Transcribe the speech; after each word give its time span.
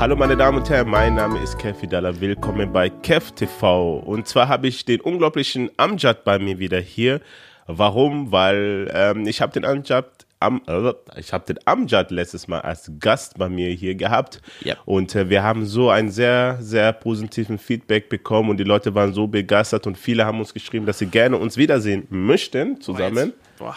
Hallo 0.00 0.16
meine 0.16 0.34
Damen 0.34 0.56
und 0.56 0.70
Herren, 0.70 0.88
mein 0.88 1.14
Name 1.16 1.38
ist 1.42 1.58
Kev 1.58 1.82
Vidala. 1.82 2.18
Willkommen 2.22 2.72
bei 2.72 2.88
Kev 2.88 3.32
TV. 3.34 3.98
Und 3.98 4.26
zwar 4.26 4.48
habe 4.48 4.66
ich 4.66 4.86
den 4.86 5.02
unglaublichen 5.02 5.70
Amjad 5.76 6.24
bei 6.24 6.38
mir 6.38 6.58
wieder 6.58 6.80
hier. 6.80 7.20
Warum? 7.66 8.32
Weil 8.32 8.90
ähm, 8.94 9.26
ich 9.26 9.42
habe 9.42 9.52
den 9.52 9.66
Amjad 9.66 10.06
am, 10.38 10.62
äh, 10.66 10.94
ich 11.18 11.34
habe 11.34 11.44
den 11.44 11.58
Amjad 11.66 12.10
letztes 12.12 12.48
Mal 12.48 12.62
als 12.62 12.90
Gast 12.98 13.36
bei 13.36 13.50
mir 13.50 13.68
hier 13.72 13.94
gehabt 13.94 14.40
Yep. 14.64 14.78
und 14.86 15.14
äh, 15.14 15.28
wir 15.28 15.42
haben 15.42 15.66
so 15.66 15.90
einen 15.90 16.10
sehr, 16.10 16.56
sehr 16.62 16.94
positiven 16.94 17.58
Feedback 17.58 18.08
bekommen 18.08 18.48
und 18.48 18.56
die 18.56 18.64
Leute 18.64 18.94
waren 18.94 19.12
so 19.12 19.26
begeistert 19.26 19.86
und 19.86 19.98
viele 19.98 20.24
haben 20.24 20.38
uns 20.38 20.54
geschrieben, 20.54 20.86
dass 20.86 20.98
sie 20.98 21.08
gerne 21.08 21.36
uns 21.36 21.58
wiedersehen 21.58 22.06
möchten 22.08 22.80
zusammen. 22.80 23.34
Boah. 23.58 23.76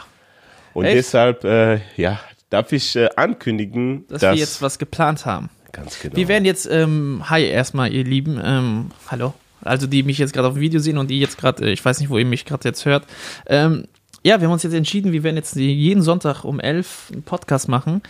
Und 0.73 0.85
Echt? 0.85 0.99
deshalb, 0.99 1.43
äh, 1.43 1.81
ja, 1.97 2.17
darf 2.49 2.71
ich 2.71 2.95
äh, 2.95 3.09
ankündigen, 3.17 4.07
Dass 4.07 4.21
dass, 4.21 4.35
wir 4.35 4.39
jetzt 4.39 4.61
was 4.61 4.79
geplant 4.79 5.25
haben. 5.25 5.49
Ganz 5.73 5.99
genau. 5.99 6.15
Wir 6.15 6.29
werden 6.29 6.45
jetzt, 6.45 6.67
ähm, 6.71 7.23
hi 7.29 7.43
erstmal, 7.43 7.91
ihr 7.91 8.05
Lieben, 8.05 8.39
ähm, 8.41 8.91
hallo. 9.09 9.33
Also 9.61 9.87
die 9.87 10.03
mich 10.03 10.17
jetzt 10.17 10.33
gerade 10.33 10.47
auf 10.47 10.53
dem 10.53 10.61
Video 10.61 10.79
sehen 10.79 10.97
und 10.97 11.09
die 11.09 11.19
jetzt 11.19 11.37
gerade, 11.37 11.65
äh, 11.65 11.71
ich 11.73 11.83
weiß 11.83 11.99
nicht, 11.99 12.09
wo 12.09 12.17
ihr 12.17 12.25
mich 12.25 12.45
gerade 12.45 12.67
jetzt 12.67 12.85
hört. 12.85 13.05
Ähm, 13.47 13.85
ja, 14.23 14.39
wir 14.39 14.47
haben 14.47 14.53
uns 14.53 14.63
jetzt 14.63 14.73
entschieden, 14.73 15.11
wir 15.11 15.23
werden 15.23 15.35
jetzt 15.35 15.55
jeden 15.55 16.01
Sonntag 16.01 16.45
um 16.45 16.59
11 16.59 17.11
einen 17.11 17.23
Podcast 17.23 17.67
machen. 17.67 18.01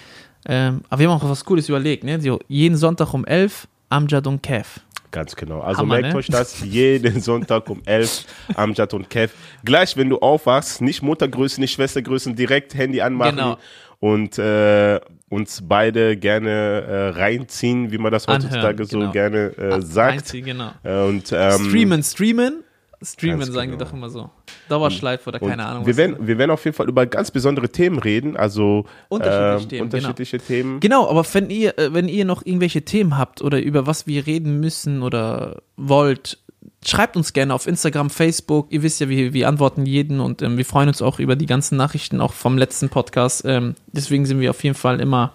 Ähm, 0.46 0.82
aber 0.90 1.00
wir 1.00 1.10
haben 1.10 1.20
auch 1.20 1.30
was 1.30 1.46
Cooles 1.46 1.70
überlegt, 1.70 2.04
ne? 2.04 2.20
Jeden 2.48 2.78
Sonntag 2.78 3.14
um 3.14 3.26
11 3.26 3.68
Amjad 3.90 4.28
und 4.28 4.44
Kev. 4.44 4.82
Ganz 5.14 5.36
genau. 5.36 5.62
Also 5.62 5.82
Hammer, 5.82 6.00
merkt 6.00 6.14
ne? 6.14 6.16
euch 6.16 6.28
das 6.28 6.62
jeden 6.62 7.20
Sonntag 7.22 7.70
um 7.70 7.84
11 7.86 8.26
Amjad 8.56 8.96
und 8.96 9.12
Kev. 9.12 9.32
Gleich, 9.64 9.96
wenn 9.96 10.10
du 10.10 10.18
aufwachst, 10.18 10.82
nicht 10.82 11.04
Muttergrößen, 11.04 11.62
nicht 11.62 11.74
Schwestergrößen, 11.74 12.36
direkt 12.36 12.74
Handy 12.74 13.00
anmachen 13.00 13.36
Genau. 13.36 13.58
und 14.00 14.40
äh, 14.40 15.00
uns 15.30 15.62
beide 15.64 16.18
gerne 16.18 16.50
äh, 16.50 17.10
reinziehen, 17.10 17.92
wie 17.92 18.00
man 18.00 18.12
das 18.12 18.28
Anhören, 18.28 18.52
heutzutage 18.52 18.86
so 18.86 19.00
genau. 19.00 19.12
gerne 19.12 19.56
äh, 19.56 19.82
sagt. 19.84 20.14
Einzig, 20.14 20.46
genau. 20.46 20.72
Und, 20.84 21.32
ähm, 21.32 21.52
streamen, 21.70 22.04
streamen. 22.04 22.64
Streamen, 23.04 23.52
sagen 23.52 23.72
die 23.72 23.78
genau. 23.78 23.86
doch 23.86 23.94
immer 23.94 24.10
so. 24.10 24.32
Dauerschleife 24.70 25.30
oder 25.30 25.42
und 25.42 25.50
keine 25.50 25.66
Ahnung. 25.66 25.86
Wir 25.86 25.92
was- 25.94 25.98
werden, 25.98 26.18
wir 26.28 26.38
werden 26.38 26.52
auf 26.52 26.64
jeden 26.66 26.76
Fall 26.76 26.88
über 26.90 27.06
ganz 27.06 27.32
besondere 27.32 27.70
Themen 27.70 28.00
reden, 28.00 28.38
also 28.38 28.86
Unterschiedliche 29.10 29.64
ähm, 29.64 29.70
Themen, 29.70 29.82
unterschiedliche 29.84 30.38
Themen. 30.40 30.80
Genau, 30.80 31.10
aber 31.10 31.26
wenn 31.34 31.50
ihr, 31.50 31.78
äh, 31.78 31.94
wenn 31.94 32.08
ihr 32.08 32.26
noch 32.26 32.46
irgendwelche 32.46 32.84
Themen 32.84 33.18
habt 33.18 33.42
oder 33.42 33.62
über 33.62 33.88
was 33.88 34.08
wir 34.08 34.26
reden 34.26 34.60
müssen 34.60 35.02
oder 35.04 35.62
wollt, 35.78 36.38
schreibt 36.86 37.16
uns 37.18 37.34
gerne 37.34 37.54
auf 37.54 37.68
Instagram, 37.68 38.10
Facebook. 38.10 38.68
Ihr 38.72 38.84
wisst 38.84 39.00
ja, 39.00 39.10
wir, 39.10 39.34
wir 39.34 39.48
antworten 39.48 39.86
jeden 39.86 40.20
und 40.20 40.42
ähm, 40.42 40.58
wir 40.58 40.66
freuen 40.66 40.88
uns 40.90 41.02
auch 41.02 41.20
über 41.20 41.36
die 41.36 41.46
ganzen 41.46 41.78
Nachrichten, 41.78 42.20
auch 42.22 42.34
vom 42.34 42.58
letzten 42.58 42.90
Podcast. 42.90 43.44
Ähm, 43.46 43.76
deswegen 43.88 44.26
sind 44.26 44.40
wir 44.40 44.50
auf 44.50 44.64
jeden 44.64 44.76
Fall 44.76 45.00
immer 45.00 45.34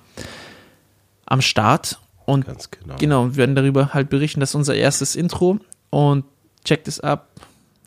am 1.27 1.41
Start 1.43 1.99
und 2.25 2.47
Ganz 2.47 2.71
genau. 2.71 2.97
genau, 2.99 3.27
wir 3.31 3.37
werden 3.37 3.55
darüber 3.55 3.95
halt 3.95 4.11
berichten. 4.11 4.41
Das 4.41 4.51
ist 4.51 4.55
unser 4.55 4.75
erstes 4.75 5.17
Intro 5.17 5.59
und 5.91 6.25
checkt 6.65 6.89
es 6.89 7.01
ab. 7.01 7.29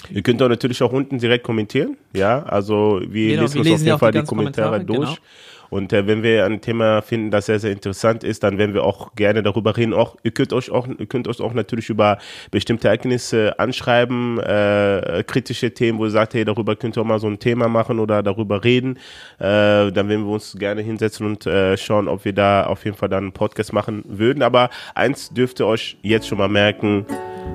Ihr 0.09 0.21
könnt 0.21 0.41
auch 0.41 0.49
natürlich 0.49 0.81
auch 0.83 0.91
unten 0.91 1.19
direkt 1.19 1.43
kommentieren. 1.43 1.97
Ja, 2.15 2.43
also 2.43 3.01
wir 3.07 3.29
Genau, 3.31 3.41
lesen 3.43 3.53
wir 3.55 3.59
uns 3.61 3.69
lesen 3.69 3.73
auf 3.75 3.85
jeden 3.85 3.99
Fall 3.99 4.11
die 4.11 4.19
die 4.21 4.25
Kommentare 4.25 4.69
Kommentare, 4.79 4.85
durch. 4.85 5.09
genau. 5.15 5.27
Und 5.69 5.93
äh, 5.93 6.05
wenn 6.05 6.21
wir 6.21 6.43
ein 6.43 6.59
Thema 6.59 7.01
finden, 7.01 7.31
das 7.31 7.45
sehr, 7.45 7.57
sehr 7.57 7.71
interessant 7.71 8.25
ist, 8.25 8.43
dann 8.43 8.57
werden 8.57 8.73
wir 8.73 8.83
auch 8.83 9.15
gerne 9.15 9.41
darüber 9.41 9.77
reden. 9.77 9.93
Auch, 9.93 10.17
ihr 10.21 10.31
könnt 10.31 10.51
euch 10.51 10.69
auch, 10.69 10.85
ihr 10.85 11.05
könnt 11.05 11.29
euch 11.29 11.39
auch 11.39 11.53
natürlich 11.53 11.89
über 11.89 12.17
bestimmte 12.51 12.89
Ereignisse 12.89 13.57
anschreiben, 13.57 14.37
äh, 14.39 15.23
kritische 15.25 15.73
Themen, 15.73 15.97
wo 15.97 16.03
ihr 16.03 16.11
sagt, 16.11 16.33
hey, 16.33 16.43
darüber 16.43 16.75
könnt 16.75 16.97
ihr 16.97 17.01
auch 17.01 17.05
mal 17.05 17.19
so 17.19 17.27
ein 17.27 17.39
Thema 17.39 17.69
machen 17.69 17.99
oder 17.99 18.21
darüber 18.21 18.65
reden. 18.65 18.97
Äh, 19.39 19.93
dann 19.93 20.09
werden 20.09 20.25
wir 20.25 20.33
uns 20.33 20.57
gerne 20.59 20.81
hinsetzen 20.81 21.25
und 21.25 21.45
äh, 21.45 21.77
schauen, 21.77 22.09
ob 22.09 22.25
wir 22.25 22.33
da 22.33 22.65
auf 22.65 22.83
jeden 22.83 22.97
Fall 22.97 23.07
dann 23.07 23.23
einen 23.23 23.31
Podcast 23.31 23.71
machen 23.71 24.03
würden. 24.05 24.43
Aber 24.43 24.71
eins 24.93 25.29
dürft 25.29 25.61
ihr 25.61 25.67
euch 25.67 25.95
jetzt 26.01 26.27
schon 26.27 26.37
mal 26.37 26.49
merken, 26.49 27.05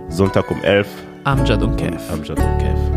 Sonntag 0.08 0.50
um 0.50 0.62
11 0.62 0.86
Amjad 1.24 1.62
und 1.62 1.76
Kev. 1.76 2.00
am 2.12 2.22
Jadon 2.22 2.58
Kev. 2.58 2.95